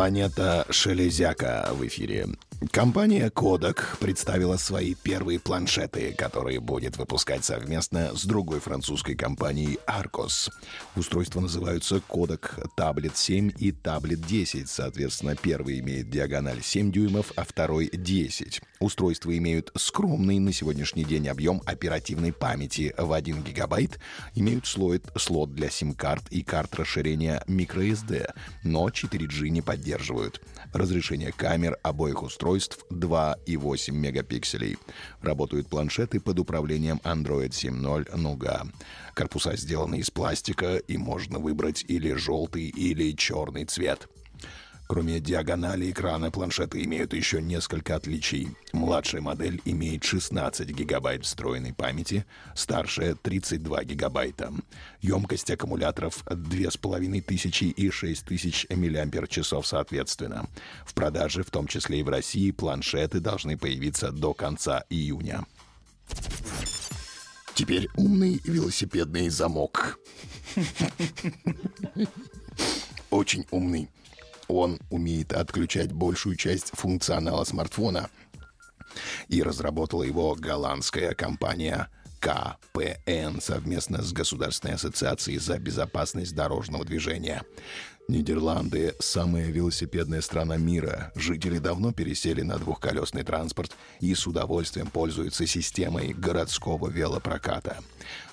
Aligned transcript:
Планета 0.00 0.64
Шелезяка 0.70 1.68
в 1.72 1.86
эфире. 1.86 2.26
Компания 2.68 3.30
Kodak 3.30 3.96
представила 4.00 4.58
свои 4.58 4.94
первые 4.94 5.40
планшеты, 5.40 6.12
которые 6.12 6.60
будет 6.60 6.98
выпускать 6.98 7.42
совместно 7.42 8.14
с 8.14 8.26
другой 8.26 8.60
французской 8.60 9.14
компанией 9.14 9.78
Arcos. 9.86 10.50
Устройства 10.94 11.40
называются 11.40 12.02
Kodak 12.06 12.68
Tablet 12.76 13.12
7 13.14 13.52
и 13.56 13.72
Tablet 13.72 14.26
10. 14.26 14.68
Соответственно, 14.68 15.36
первый 15.36 15.80
имеет 15.80 16.10
диагональ 16.10 16.62
7 16.62 16.92
дюймов, 16.92 17.32
а 17.34 17.44
второй 17.44 17.88
10. 17.90 18.60
Устройства 18.78 19.36
имеют 19.36 19.72
скромный 19.74 20.38
на 20.38 20.52
сегодняшний 20.52 21.04
день 21.04 21.28
объем 21.28 21.62
оперативной 21.64 22.32
памяти 22.32 22.94
в 22.98 23.10
1 23.10 23.42
гигабайт, 23.42 23.98
имеют 24.34 24.66
слот, 24.66 25.10
слот 25.16 25.54
для 25.54 25.70
сим-карт 25.70 26.24
и 26.30 26.42
карт 26.42 26.74
расширения 26.74 27.42
microSD, 27.48 28.34
но 28.64 28.88
4G 28.88 29.48
не 29.48 29.62
поддерживают. 29.62 30.42
Разрешение 30.74 31.32
камер 31.32 31.78
обоих 31.82 32.22
устройств 32.22 32.49
устройств 32.50 32.84
2,8 32.90 33.92
мегапикселей. 33.92 34.76
Работают 35.22 35.68
планшеты 35.68 36.20
под 36.20 36.38
управлением 36.38 37.00
Android 37.04 37.50
7.0 37.50 38.12
Nougat. 38.16 38.66
Корпуса 39.14 39.56
сделаны 39.56 39.98
из 39.98 40.10
пластика, 40.10 40.76
и 40.76 40.96
можно 40.96 41.38
выбрать 41.38 41.84
или 41.88 42.12
желтый, 42.14 42.68
или 42.68 43.12
черный 43.12 43.64
цвет. 43.64 44.08
Кроме 44.90 45.20
диагонали 45.20 45.88
экрана, 45.88 46.32
планшеты 46.32 46.82
имеют 46.82 47.14
еще 47.14 47.40
несколько 47.40 47.94
отличий. 47.94 48.48
Младшая 48.72 49.22
модель 49.22 49.62
имеет 49.64 50.02
16 50.02 50.68
гигабайт 50.68 51.24
встроенной 51.24 51.72
памяти, 51.72 52.26
старшая— 52.56 53.14
32 53.22 53.84
гигабайта. 53.84 54.52
Емкость 55.00 55.48
аккумуляторов— 55.48 56.24
2500 56.28 57.70
и 57.70 57.88
6000 57.88 58.66
мАч 58.68 59.38
соответственно. 59.64 60.48
В 60.84 60.94
продаже, 60.94 61.44
в 61.44 61.52
том 61.52 61.68
числе 61.68 62.00
и 62.00 62.02
в 62.02 62.08
России, 62.08 62.50
планшеты 62.50 63.20
должны 63.20 63.56
появиться 63.56 64.10
до 64.10 64.34
конца 64.34 64.82
июня. 64.90 65.46
Теперь 67.54 67.86
умный 67.96 68.40
велосипедный 68.42 69.28
замок. 69.28 70.00
Очень 73.10 73.46
умный. 73.52 73.88
Он 74.50 74.78
умеет 74.90 75.32
отключать 75.32 75.92
большую 75.92 76.36
часть 76.36 76.70
функционала 76.72 77.44
смартфона. 77.44 78.10
И 79.28 79.42
разработала 79.42 80.02
его 80.02 80.34
голландская 80.34 81.14
компания 81.14 81.88
КПН 82.20 83.40
совместно 83.40 84.02
с 84.02 84.12
Государственной 84.12 84.74
ассоциацией 84.74 85.38
за 85.38 85.58
безопасность 85.58 86.34
дорожного 86.34 86.84
движения. 86.84 87.42
Нидерланды– 88.08 88.94
самая 88.98 89.46
велосипедная 89.46 90.20
страна 90.20 90.56
мира. 90.56 91.12
Жители 91.14 91.58
давно 91.58 91.92
пересели 91.92 92.42
на 92.42 92.58
двухколесный 92.58 93.22
транспорт 93.22 93.76
и 94.00 94.14
с 94.14 94.26
удовольствием 94.26 94.88
пользуются 94.88 95.46
системой 95.46 96.12
городского 96.12 96.88
велопроката. 96.88 97.78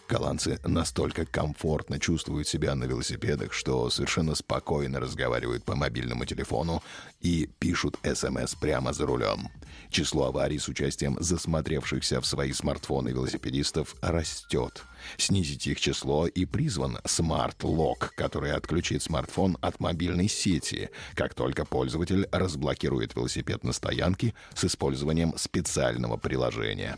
Голландцы 0.07 0.59
настолько 0.63 1.25
комфортно 1.25 2.00
чувствуют 2.00 2.47
себя 2.47 2.75
на 2.75 2.85
велосипедах, 2.85 3.51
что 3.51 3.90
совершенно 3.90 4.35
спокойно 4.35 5.01
разговаривают 5.01 5.66
по 5.66 5.75
мобильному 5.75 6.25
телефону 6.25 6.81
и 7.19 7.50
пишут 7.59 7.97
СМС 8.03 8.56
прямо 8.56 8.94
за 8.94 9.06
рулем. 9.06 9.50
Число 9.90 10.28
аварий 10.28 10.59
с 10.59 10.68
участием 10.69 11.18
засмотревшихся 11.19 12.22
в 12.22 12.25
свои 12.25 12.53
смартфоны 12.53 13.09
велосипедистов 13.09 13.95
растет. 14.01 14.84
Снизить 15.17 15.67
их 15.67 15.79
число 15.79 16.27
и 16.27 16.45
призван 16.45 16.97
Smart 17.05 17.57
Lock, 17.59 18.09
который 18.15 18.51
отключит 18.53 19.03
смартфон 19.03 19.57
от 19.61 19.79
мобильной 19.79 20.27
сети, 20.27 20.89
как 21.15 21.33
только 21.33 21.65
пользователь 21.65 22.27
разблокирует 22.31 23.15
велосипед 23.15 23.63
на 23.63 23.73
стоянке 23.73 24.33
с 24.53 24.65
использованием 24.65 25.33
специального 25.37 26.17
приложения. 26.17 26.97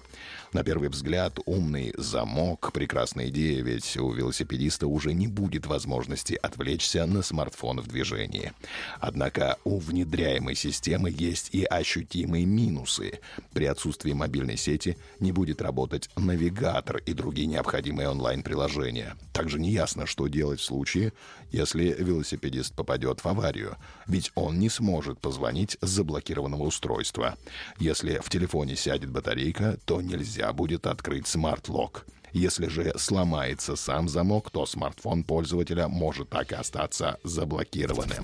На 0.52 0.64
первый 0.64 0.90
взгляд, 0.90 1.38
умный 1.46 1.94
замок— 1.96 2.72
прекрасная 2.74 3.30
идея, 3.30 3.62
ведь 3.62 3.98
у 3.98 4.12
велосипедиста 4.12 4.88
уже 4.88 5.14
не 5.14 5.28
будет 5.28 5.68
возможности 5.68 6.34
отвлечься 6.42 7.06
на 7.06 7.22
смартфон 7.22 7.82
в 7.82 7.88
движении. 7.88 8.52
Однако 9.00 9.58
у 9.64 9.78
внедряемой 9.78 10.56
системы 10.56 11.14
есть 11.16 11.50
и 11.54 11.66
ощутимые 11.66 12.46
минусы. 12.46 13.20
При 13.54 13.66
отсутствии 13.66 14.14
мобильной 14.14 14.58
сети 14.58 14.98
не 15.20 15.32
будет 15.32 15.62
работать 15.62 16.10
навигатор 16.16 16.98
и 16.98 17.14
другие 17.14 17.48
необходимые 17.48 17.89
онлайн-приложения. 17.92 19.16
Также 19.34 19.60
неясно, 19.60 20.06
что 20.06 20.28
делать 20.28 20.60
в 20.60 20.64
случае, 20.64 21.14
если 21.52 21.96
велосипедист 21.98 22.76
попадет 22.76 23.24
в 23.24 23.28
аварию, 23.28 23.78
ведь 24.06 24.32
он 24.36 24.60
не 24.60 24.70
сможет 24.70 25.20
позвонить 25.20 25.78
с 25.82 25.90
заблокированного 25.90 26.64
устройства. 26.64 27.36
Если 27.80 28.20
в 28.24 28.30
телефоне 28.30 28.76
сядет 28.76 29.10
батарейка, 29.10 29.78
то 29.86 30.02
нельзя 30.02 30.54
будет 30.54 30.88
открыть 30.88 31.28
smart 31.28 31.67
lock. 31.67 32.06
Если 32.32 32.68
же 32.68 32.94
сломается 32.98 33.76
сам 33.76 34.08
замок, 34.08 34.52
то 34.52 34.66
смартфон 34.66 35.24
пользователя 35.24 35.88
может 35.88 36.30
так 36.30 36.52
и 36.52 36.56
остаться 36.56 37.18
заблокированным. 37.24 38.24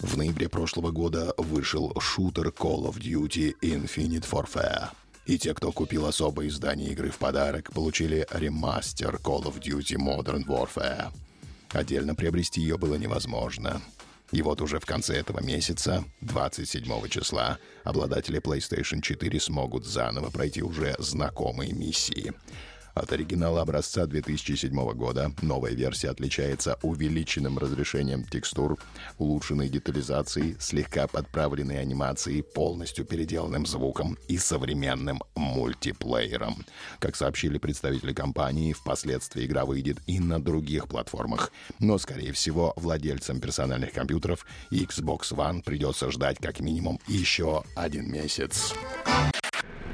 В 0.00 0.16
ноябре 0.16 0.48
прошлого 0.48 0.90
года 0.90 1.34
вышел 1.38 1.98
шутер 1.98 2.48
Call 2.48 2.84
of 2.84 2.98
Duty 2.98 3.54
Infinite 3.62 4.28
Warfare. 4.30 4.90
И 5.26 5.38
те, 5.38 5.54
кто 5.54 5.72
купил 5.72 6.06
особое 6.06 6.48
издание 6.48 6.90
игры 6.90 7.10
в 7.10 7.18
подарок, 7.18 7.72
получили 7.72 8.26
ремастер 8.30 9.16
Call 9.22 9.44
of 9.44 9.58
Duty 9.60 9.96
Modern 9.96 10.44
Warfare. 10.44 11.12
Отдельно 11.70 12.14
приобрести 12.14 12.60
ее 12.60 12.76
было 12.76 12.96
невозможно. 12.96 13.80
И 14.32 14.42
вот 14.42 14.60
уже 14.60 14.80
в 14.80 14.86
конце 14.86 15.14
этого 15.14 15.40
месяца, 15.40 16.04
27 16.20 17.08
числа, 17.08 17.58
обладатели 17.84 18.40
PlayStation 18.40 19.00
4 19.00 19.40
смогут 19.40 19.86
заново 19.86 20.30
пройти 20.30 20.62
уже 20.62 20.94
знакомые 20.98 21.72
миссии. 21.72 22.32
От 22.94 23.12
оригинала 23.12 23.62
образца 23.62 24.06
2007 24.06 24.72
года 24.92 25.32
новая 25.42 25.72
версия 25.72 26.10
отличается 26.10 26.78
увеличенным 26.82 27.58
разрешением 27.58 28.24
текстур, 28.24 28.78
улучшенной 29.18 29.68
детализацией, 29.68 30.56
слегка 30.60 31.08
подправленной 31.08 31.80
анимацией, 31.80 32.44
полностью 32.44 33.04
переделанным 33.04 33.66
звуком 33.66 34.16
и 34.28 34.38
современным 34.38 35.20
мультиплеером. 35.34 36.64
Как 37.00 37.16
сообщили 37.16 37.58
представители 37.58 38.12
компании, 38.12 38.72
впоследствии 38.72 39.44
игра 39.44 39.64
выйдет 39.64 39.98
и 40.06 40.20
на 40.20 40.40
других 40.40 40.86
платформах. 40.86 41.50
Но, 41.80 41.98
скорее 41.98 42.32
всего, 42.32 42.74
владельцам 42.76 43.40
персональных 43.40 43.92
компьютеров 43.92 44.46
Xbox 44.70 45.32
One 45.32 45.62
придется 45.62 46.12
ждать 46.12 46.38
как 46.38 46.60
минимум 46.60 47.00
еще 47.08 47.64
один 47.74 48.10
месяц. 48.10 48.72